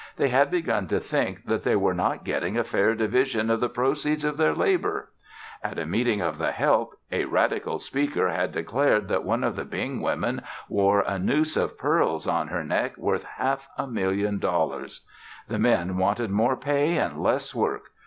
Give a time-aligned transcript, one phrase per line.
[0.17, 3.69] They had begun to think that they were not getting a fair division of the
[3.69, 5.11] proceeds of their labor.
[5.63, 9.63] At a meeting of the help, a radical speaker had declared that one of the
[9.63, 15.01] Bing women wore a noose of pearls on her neck worth half a million dollars.
[15.47, 17.91] The men wanted more pay and less work.